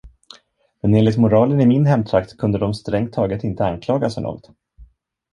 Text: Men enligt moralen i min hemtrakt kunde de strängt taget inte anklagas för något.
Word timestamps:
Men 0.81 0.95
enligt 0.95 1.17
moralen 1.17 1.61
i 1.61 1.65
min 1.65 1.85
hemtrakt 1.85 2.37
kunde 2.37 2.59
de 2.59 2.73
strängt 2.73 3.13
taget 3.13 3.43
inte 3.43 3.65
anklagas 3.65 4.15
för 4.15 4.21
något. 4.21 4.49